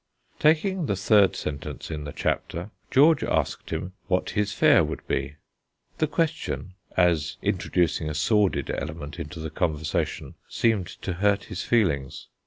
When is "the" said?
0.87-0.95, 2.05-2.11, 5.99-6.07, 9.39-9.51